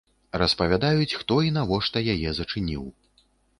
Распавядаюць, 0.41 1.17
хто 1.19 1.37
і 1.49 1.53
навошта 1.59 2.05
яе 2.17 2.35
зачыніў. 2.41 2.83